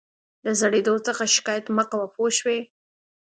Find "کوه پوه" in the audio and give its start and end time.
1.89-2.29